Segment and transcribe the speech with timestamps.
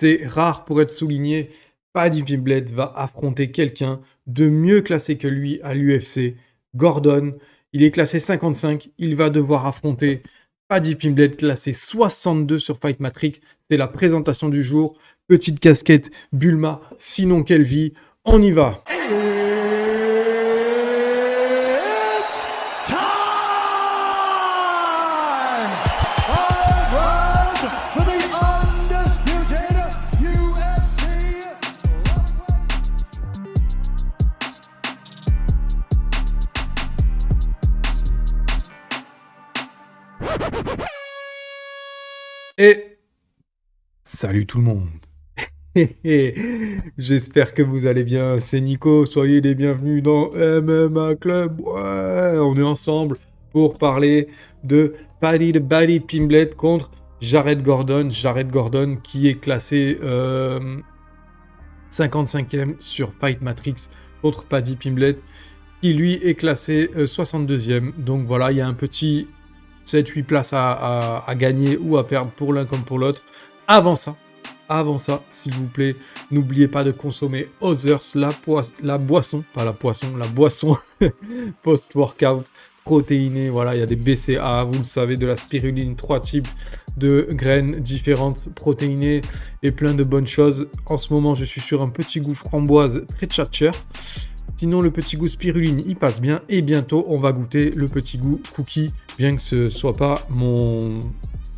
[0.00, 1.50] c'est rare pour être souligné.
[1.92, 6.36] Paddy Pimblett va affronter quelqu'un de mieux classé que lui à l'UFC,
[6.74, 7.36] Gordon.
[7.74, 10.22] Il est classé 55, il va devoir affronter
[10.68, 13.40] Paddy Pimblett classé 62 sur Fight Matrix.
[13.68, 14.96] C'est la présentation du jour.
[15.28, 17.92] Petite casquette, Bulma, sinon quelle vie.
[18.24, 18.82] On y va.
[42.62, 42.98] Et
[44.02, 44.90] salut tout le monde.
[46.98, 48.38] J'espère que vous allez bien.
[48.38, 49.06] C'est Nico.
[49.06, 51.58] Soyez les bienvenus dans MMA Club.
[51.62, 53.16] Ouais, on est ensemble
[53.50, 54.28] pour parler
[54.62, 54.92] de
[55.22, 56.90] Paddy de Paddy Pimblet contre
[57.22, 58.10] Jared Gordon.
[58.10, 59.98] Jared Gordon qui est classé
[61.90, 63.88] 55e euh, sur Fight Matrix
[64.20, 65.16] contre Paddy Pimblet
[65.80, 67.70] qui lui est classé 62e.
[67.70, 69.28] Euh, Donc voilà, il y a un petit
[69.90, 73.22] 7-8 places à, gagner ou à perdre pour l'un comme pour l'autre.
[73.66, 74.16] Avant ça,
[74.68, 75.96] avant ça, s'il vous plaît,
[76.30, 78.30] n'oubliez pas de consommer Others, la,
[78.82, 80.76] la boisson, pas la poisson, la boisson
[81.62, 82.46] post-workout
[82.84, 83.50] protéinée.
[83.50, 86.48] Voilà, il y a des BCA, vous le savez, de la spiruline, trois types
[86.96, 89.20] de graines différentes protéinées
[89.62, 90.68] et plein de bonnes choses.
[90.86, 93.70] En ce moment, je suis sur un petit goût framboise très tchatcher.
[94.56, 96.42] Sinon, le petit goût spiruline, il passe bien.
[96.48, 101.00] Et bientôt, on va goûter le petit goût cookie, bien que ce soit pas mon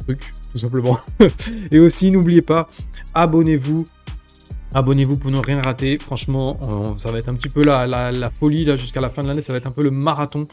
[0.00, 0.98] truc, tout simplement.
[1.70, 2.68] et aussi, n'oubliez pas,
[3.14, 3.84] abonnez-vous.
[4.74, 5.98] Abonnez-vous pour ne rien rater.
[6.00, 6.58] Franchement,
[6.98, 9.40] ça va être un petit peu la, la, folie là jusqu'à la fin de l'année.
[9.40, 10.48] Ça va être un peu le marathon.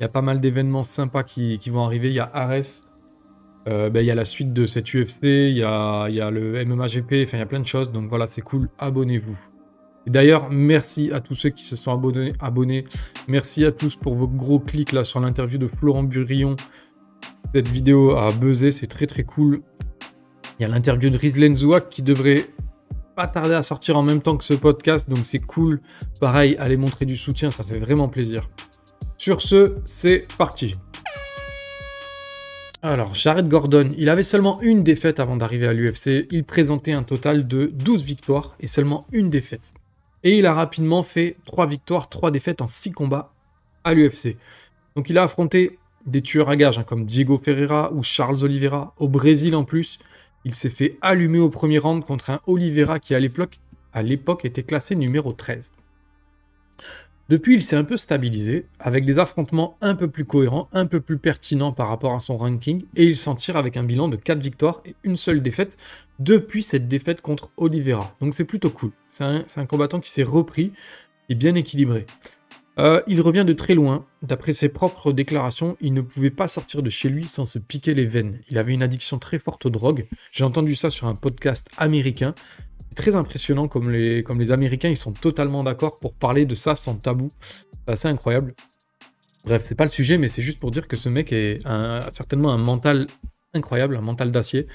[0.00, 2.08] Il y a pas mal d'événements sympas qui, vont arriver.
[2.08, 2.86] Il y a Ares.
[3.68, 5.24] Euh, ben, il y a la suite de cette UFC.
[5.24, 7.26] Il y a, il y le MMA GP.
[7.26, 7.92] Enfin, il y plein de choses.
[7.92, 8.70] Donc voilà, c'est cool.
[8.78, 9.36] Abonnez-vous
[10.06, 12.32] d'ailleurs, merci à tous ceux qui se sont abonnés.
[12.40, 12.84] abonnés.
[13.26, 16.56] Merci à tous pour vos gros clics là sur l'interview de Florent Burillon.
[17.54, 19.62] Cette vidéo a buzzé, c'est très très cool.
[20.58, 22.46] Il y a l'interview de Rizlen Zouak qui devrait
[23.16, 25.80] pas tarder à sortir en même temps que ce podcast, donc c'est cool.
[26.20, 28.48] Pareil, allez montrer du soutien, ça fait vraiment plaisir.
[29.18, 30.74] Sur ce, c'est parti.
[32.82, 36.28] Alors, Jared Gordon, il avait seulement une défaite avant d'arriver à l'UFC.
[36.30, 39.72] Il présentait un total de 12 victoires et seulement une défaite.
[40.24, 43.32] Et il a rapidement fait 3 victoires, 3 défaites en 6 combats
[43.84, 44.36] à l'UFC.
[44.96, 48.94] Donc il a affronté des tueurs à gages hein, comme Diego Ferreira ou Charles Oliveira.
[48.98, 49.98] Au Brésil en plus,
[50.44, 54.96] il s'est fait allumer au premier round contre un Oliveira qui à l'époque était classé
[54.96, 55.72] numéro 13.
[57.28, 61.00] Depuis, il s'est un peu stabilisé, avec des affrontements un peu plus cohérents, un peu
[61.00, 64.16] plus pertinents par rapport à son ranking, et il s'en tire avec un bilan de
[64.16, 65.76] 4 victoires et une seule défaite
[66.18, 68.16] depuis cette défaite contre Oliveira.
[68.22, 68.92] Donc c'est plutôt cool.
[69.10, 70.72] C'est un, combattant qui s'est repris
[71.28, 72.06] et bien équilibré.
[72.78, 74.06] Euh, il revient de très loin.
[74.22, 77.92] D'après ses propres déclarations, il ne pouvait pas sortir de chez lui sans se piquer
[77.92, 78.40] les veines.
[78.48, 80.06] Il avait une addiction très forte aux drogues.
[80.32, 82.34] J'ai entendu ça sur un podcast américain
[82.94, 86.76] très impressionnant comme les, comme les Américains, ils sont totalement d'accord pour parler de ça
[86.76, 87.28] sans tabou.
[87.86, 88.54] C'est assez incroyable.
[89.44, 91.58] Bref, c'est pas le sujet, mais c'est juste pour dire que ce mec est
[92.12, 93.06] certainement un mental
[93.54, 94.66] incroyable, un mental d'acier.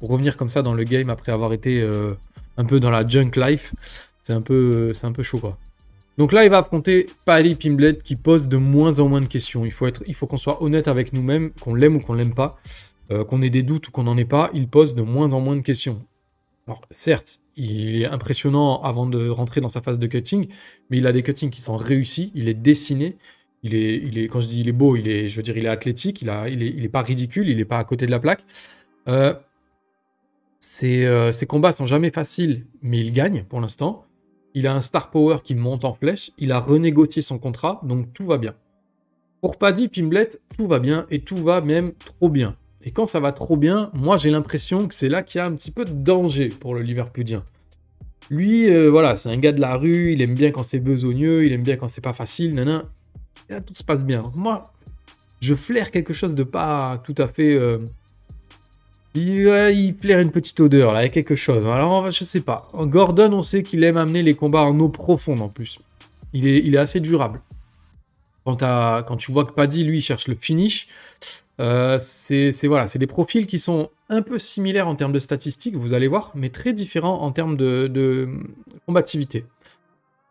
[0.00, 2.14] Pour revenir comme ça dans le game après avoir été euh,
[2.56, 3.72] un peu dans la junk life,
[4.22, 5.58] c'est un peu, c'est un peu chaud quoi.
[6.18, 9.64] Donc là, il va affronter Paddy Pimblett qui pose de moins en moins de questions.
[9.66, 12.58] Il faut, faut qu'on soit honnête avec nous-mêmes, qu'on l'aime ou qu'on l'aime pas,
[13.10, 14.50] euh, qu'on ait des doutes ou qu'on n'en ait pas.
[14.54, 16.02] Il pose de moins en moins de questions.
[16.66, 20.48] Alors certes, il est impressionnant avant de rentrer dans sa phase de cutting,
[20.90, 23.16] mais il a des cuttings qui sont réussis, il est dessiné,
[23.62, 25.64] il est, il quand je dis il est beau, il est, je veux dire, il
[25.64, 26.46] est athlétique, il, a,
[26.92, 28.44] pas ridicule, il est pas à côté de la plaque.
[29.08, 29.34] Euh,
[30.82, 34.04] euh, ses, combats sont jamais faciles, mais il gagne pour l'instant.
[34.54, 38.12] Il a un star power qui monte en flèche, il a renégocié son contrat, donc
[38.14, 38.54] tout va bien.
[39.42, 42.56] Pour Paddy Pimblet, tout va bien et tout va même trop bien.
[42.82, 45.46] Et quand ça va trop bien, moi j'ai l'impression que c'est là qu'il y a
[45.46, 47.42] un petit peu de danger pour le Liverpoolien.
[48.30, 51.46] Lui, euh, voilà, c'est un gars de la rue, il aime bien quand c'est besogneux,
[51.46, 52.84] il aime bien quand c'est pas facile, nanan.
[53.48, 54.32] Tout se passe bien.
[54.34, 54.64] moi,
[55.40, 57.54] je flaire quelque chose de pas tout à fait.
[57.54, 57.78] Euh,
[59.14, 61.66] il, flaire une petite odeur, là, il quelque chose.
[61.66, 62.68] Alors, je sais pas.
[62.74, 65.78] Gordon, on sait qu'il aime amener les combats en eau profonde en plus.
[66.32, 67.40] Il est, il est assez durable.
[68.44, 70.88] Quand, quand tu vois que Paddy, lui, cherche le finish,
[71.58, 75.74] euh, c'est voilà, c'est des profils qui sont un peu similaires en termes de statistiques,
[75.74, 78.28] vous allez voir, mais très différents en termes de,
[78.86, 79.44] combativité.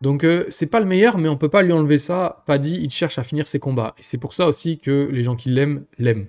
[0.02, 2.44] Donc euh, c'est pas le meilleur, mais on peut pas lui enlever ça.
[2.46, 5.36] Paddy, il cherche à finir ses combats, et c'est pour ça aussi que les gens
[5.36, 6.26] qui l'aiment l'aiment.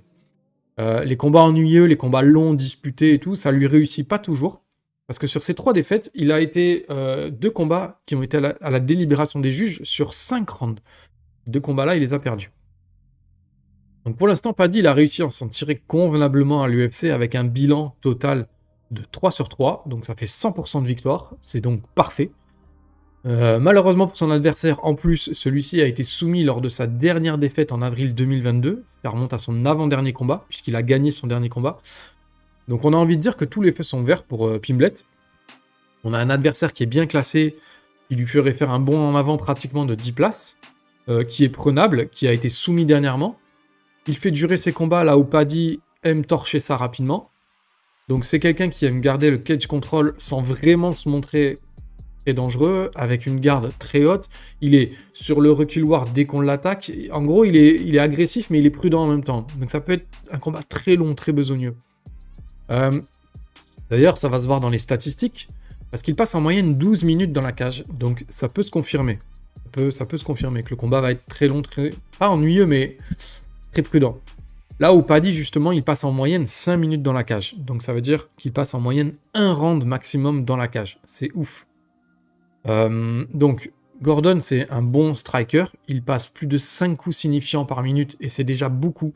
[0.79, 4.61] Euh, les combats ennuyeux, les combats longs, disputés et tout, ça lui réussit pas toujours.
[5.07, 6.85] Parce que sur ces trois défaites, il a été
[7.31, 10.81] deux combats qui ont été à la, délibération des juges sur cinq rounds.
[11.45, 12.51] Deux combats-là, il les a perdus.
[14.07, 17.43] Donc pour l'instant, Paddy, il a réussi à s'en tirer convenablement à l'UFC avec un
[17.43, 18.47] bilan total
[18.89, 19.83] de 3 sur 3.
[19.85, 21.33] Donc ça fait 100% de victoire.
[21.41, 22.31] C'est donc parfait.
[23.25, 27.37] Euh, malheureusement pour son adversaire, en plus, celui-ci a été soumis lors de sa dernière
[27.37, 28.85] défaite en avril 2022.
[29.03, 31.81] Ça remonte à son avant-dernier combat, puisqu'il a gagné son dernier combat.
[32.69, 34.93] Donc on a envie de dire que tous les faits sont verts pour euh, Pimblet.
[36.05, 37.57] On a un adversaire qui est bien classé,
[38.07, 40.57] qui lui ferait faire un bond en avant pratiquement de 10 places,
[41.09, 43.37] euh, qui est prenable, qui a été soumis dernièrement.
[44.07, 47.29] Il fait durer ses combats là où Paddy aime torcher ça rapidement.
[48.07, 51.55] Donc c'est quelqu'un qui aime garder le cage control sans vraiment se montrer
[52.23, 54.29] très dangereux, avec une garde très haute.
[54.61, 56.91] Il est sur le reculoir dès qu'on l'attaque.
[57.11, 59.45] En gros, il est, agressif, mais il est prudent en même temps.
[59.59, 61.75] Donc ça peut être un combat très long, très besogneux.
[62.69, 62.91] Euh,
[63.89, 65.47] d'ailleurs, ça va se voir dans les statistiques,
[65.89, 69.19] parce qu'il passe en moyenne 12 minutes dans la cage, donc ça peut se confirmer.
[69.55, 71.91] Ça peut, ça peut se confirmer que le combat va être très long, très...
[72.19, 72.97] pas ennuyeux, mais
[73.81, 74.17] prudent.
[74.79, 77.55] Là où Paddy, justement, il passe en moyenne 5 minutes dans la cage.
[77.57, 80.99] Donc ça veut dire qu'il passe en moyenne un round maximum dans la cage.
[81.03, 81.67] C'est ouf.
[82.67, 83.71] Euh, donc
[84.01, 85.65] Gordon, c'est un bon striker.
[85.87, 89.13] Il passe plus de 5 coups signifiants par minute et c'est déjà beaucoup.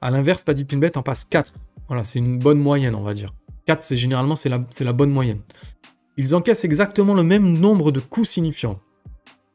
[0.00, 1.52] À l'inverse, Paddy Pinbet en passe 4
[1.88, 3.34] voilà, c'est une bonne moyenne, on va dire.
[3.66, 5.40] 4, c'est généralement c'est la, la bonne moyenne.
[6.16, 8.80] Ils encaissent exactement le même nombre de coups signifiants.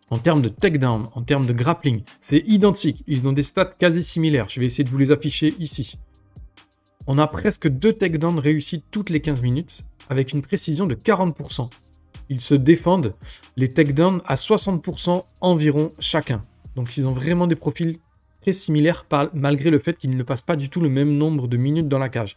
[0.10, 3.04] En termes de takedown, en termes de grappling, c'est identique.
[3.08, 4.50] Ils ont des stats quasi similaires.
[4.50, 6.00] Je vais essayer de vous les afficher ici.
[7.08, 11.70] On a presque deux takedowns réussis toutes les 15 minutes, avec une précision de 40%.
[12.30, 13.16] Ils se défendent
[13.56, 16.42] les takedowns à 60% environ chacun.
[16.76, 18.00] Donc ils ont vraiment des profils
[18.54, 21.88] similaire malgré le fait qu'il ne passe pas du tout le même nombre de minutes
[21.88, 22.36] dans la cage.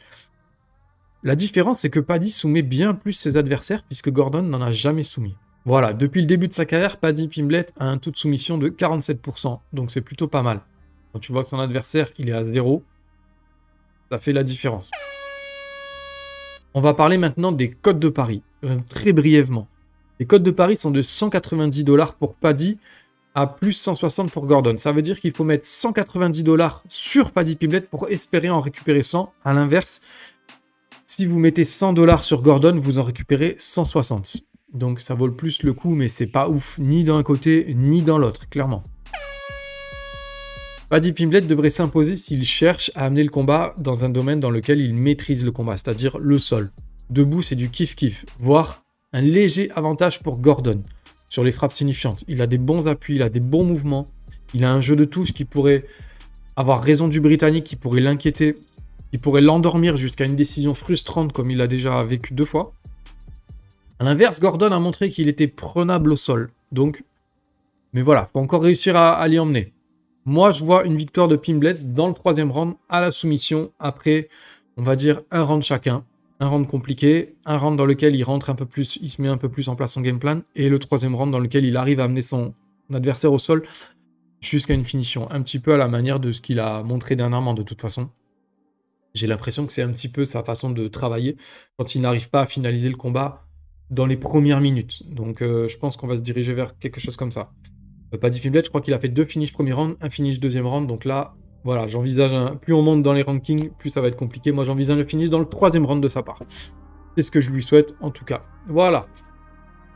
[1.22, 5.02] La différence, c'est que Paddy soumet bien plus ses adversaires puisque Gordon n'en a jamais
[5.02, 5.36] soumis.
[5.66, 8.70] Voilà, depuis le début de sa carrière, Paddy Pimblet a un taux de soumission de
[8.70, 10.60] 47%, donc c'est plutôt pas mal.
[11.12, 12.82] Quand tu vois que son adversaire, il est à 0,
[14.10, 14.90] ça fait la différence.
[16.72, 19.68] On va parler maintenant des codes de Paris, euh, très brièvement.
[20.18, 22.78] Les codes de Paris sont de 190 dollars pour Paddy
[23.34, 24.76] à plus 160 pour Gordon.
[24.78, 29.02] Ça veut dire qu'il faut mettre 190 dollars sur Paddy Pimblett pour espérer en récupérer
[29.02, 29.32] 100.
[29.44, 30.00] À l'inverse,
[31.06, 34.49] si vous mettez 100 dollars sur Gordon, vous en récupérez 160.
[34.72, 38.18] Donc ça vaut plus le coup, mais c'est pas ouf ni d'un côté ni dans
[38.18, 38.82] l'autre, clairement.
[40.88, 44.80] Paddy Pimblett devrait s'imposer s'il cherche à amener le combat dans un domaine dans lequel
[44.80, 46.72] il maîtrise le combat, c'est-à-dire le sol.
[47.10, 48.82] Debout, c'est du kiff-kiff, voire
[49.12, 50.82] un léger avantage pour Gordon
[51.28, 52.24] sur les frappes signifiantes.
[52.28, 54.04] Il a des bons appuis, il a des bons mouvements.
[54.52, 55.84] Il a un jeu de touche qui pourrait
[56.56, 58.56] avoir raison du Britannique, qui pourrait l'inquiéter,
[59.12, 62.72] qui pourrait l'endormir jusqu'à une décision frustrante comme il l'a déjà vécu deux fois.
[64.00, 66.50] A l'inverse, Gordon a montré qu'il était prenable au sol.
[66.72, 67.04] Donc,
[67.92, 69.74] mais voilà, faut encore réussir à, l'y emmener.
[70.24, 74.30] Moi, je vois une victoire de Pimblet dans le troisième round à la soumission après,
[74.78, 76.04] on va dire, un round chacun
[76.42, 79.28] un round compliqué, un round dans lequel il rentre un peu plus, il se met
[79.28, 81.76] un peu plus en place son game plan, et le troisième round dans lequel il
[81.76, 82.54] arrive à amener son
[82.90, 83.62] adversaire au sol
[84.40, 87.52] jusqu'à une finition, un petit peu à la manière de ce qu'il a montré dernièrement
[87.52, 88.08] de toute façon.
[89.12, 91.36] J'ai l'impression que c'est un petit peu sa façon de travailler
[91.76, 93.49] quand il n'arrive pas à finaliser le combat
[93.90, 95.02] dans les premières minutes.
[95.12, 97.50] Donc euh, je pense qu'on va se diriger vers quelque chose comme ça.
[98.14, 100.66] Euh, Paddy Pimblett, je crois qu'il a fait deux finishes premier round, un finish deuxième
[100.66, 102.56] round, donc là, voilà, j'envisage un...
[102.56, 104.50] Plus on monte dans les rankings, plus ça va être compliqué.
[104.50, 106.42] Moi, j'envisage un finish dans le troisième round de sa part.
[107.16, 108.44] C'est ce que je lui souhaite, en tout cas.
[108.66, 109.06] Voilà.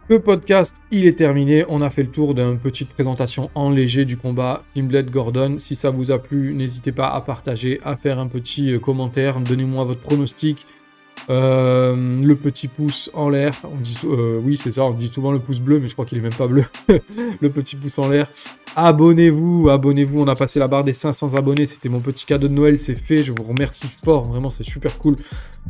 [0.08, 1.64] Le podcast, il est terminé.
[1.70, 5.56] On a fait le tour d'une petite présentation en léger du combat Pimblet Gordon.
[5.58, 9.40] Si ça vous a plu, n'hésitez pas à partager, à faire un petit euh, commentaire.
[9.40, 10.66] Donnez-moi votre pronostic.
[11.30, 15.32] Euh, le petit pouce en l'air, on dit euh, oui c'est ça, on dit souvent
[15.32, 16.64] le pouce bleu, mais je crois qu'il est même pas bleu.
[17.40, 18.30] le petit pouce en l'air.
[18.76, 20.20] Abonnez-vous, abonnez-vous.
[20.20, 21.64] On a passé la barre des 500 abonnés.
[21.64, 23.22] C'était mon petit cadeau de Noël, c'est fait.
[23.22, 25.14] Je vous remercie fort, vraiment c'est super cool.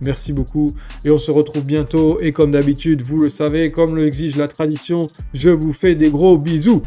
[0.01, 0.69] Merci beaucoup.
[1.05, 2.19] Et on se retrouve bientôt.
[2.21, 6.11] Et comme d'habitude, vous le savez, comme le exige la tradition, je vous fais des
[6.11, 6.83] gros bisous.